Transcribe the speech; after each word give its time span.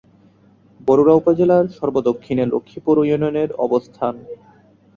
বরুড়া 0.79 1.13
উপজেলার 1.15 1.65
সর্ব-দক্ষিণে 1.77 2.43
লক্ষ্মীপুর 2.45 2.95
ইউনিয়নের 3.01 3.49
অবস্থান। 3.65 4.13